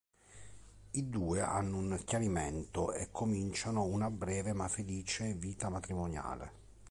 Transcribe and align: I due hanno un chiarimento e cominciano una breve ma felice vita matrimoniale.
I 0.93 1.09
due 1.11 1.41
hanno 1.41 1.77
un 1.77 2.01
chiarimento 2.05 2.91
e 2.91 3.09
cominciano 3.11 3.83
una 3.83 4.09
breve 4.09 4.51
ma 4.51 4.67
felice 4.67 5.35
vita 5.35 5.69
matrimoniale. 5.69 6.51